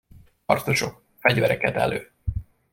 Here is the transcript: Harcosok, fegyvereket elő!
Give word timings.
Harcosok, 0.45 1.03
fegyvereket 1.17 1.75
elő! 1.75 2.11